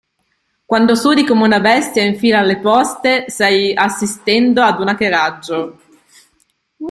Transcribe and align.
Quando 0.65 0.95
sudi 0.95 1.23
come 1.23 1.43
una 1.45 1.59
bestia 1.59 2.01
in 2.03 2.17
fila 2.17 2.39
alle 2.39 2.57
poste, 2.57 3.25
stai 3.27 3.71
assistendo 3.75 4.63
a 4.63 4.75
un 4.81 4.87
hackeraggio. 4.87 5.77